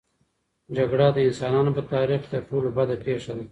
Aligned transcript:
جګړه 0.77 1.07
د 1.13 1.17
انسانانو 1.27 1.71
په 1.77 1.83
تاریخ 1.93 2.19
کې 2.23 2.29
تر 2.33 2.41
ټولو 2.49 2.67
بده 2.77 2.95
پېښه 3.05 3.31
ده. 3.37 3.45